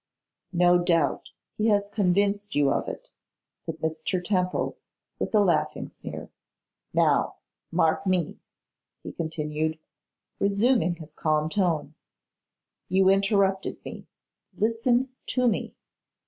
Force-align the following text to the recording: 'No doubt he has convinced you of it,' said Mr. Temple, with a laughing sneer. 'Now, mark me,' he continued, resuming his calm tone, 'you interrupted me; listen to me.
'No 0.51 0.83
doubt 0.83 1.29
he 1.57 1.67
has 1.67 1.87
convinced 1.91 2.55
you 2.55 2.71
of 2.71 2.87
it,' 2.87 3.11
said 3.59 3.77
Mr. 3.77 4.19
Temple, 4.25 4.79
with 5.19 5.35
a 5.35 5.39
laughing 5.39 5.89
sneer. 5.89 6.31
'Now, 6.91 7.35
mark 7.71 8.07
me,' 8.07 8.39
he 9.03 9.11
continued, 9.11 9.77
resuming 10.39 10.95
his 10.95 11.11
calm 11.13 11.49
tone, 11.49 11.93
'you 12.89 13.09
interrupted 13.09 13.77
me; 13.85 14.07
listen 14.57 15.09
to 15.27 15.47
me. 15.47 15.75